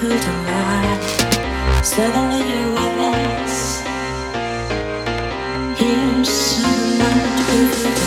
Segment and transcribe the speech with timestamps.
[0.00, 0.10] could
[0.46, 1.82] lie.
[1.82, 2.88] Suddenly you were.
[5.76, 7.20] Here's someone
[7.82, 7.97] to